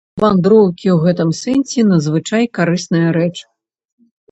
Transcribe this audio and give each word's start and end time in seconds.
Вандроўкі 0.21 0.87
ў 0.93 0.95
гэтым 1.03 1.29
сэнсе 1.41 1.85
надзвычай 1.91 2.51
карысная 2.61 3.07
рэч. 3.21 3.31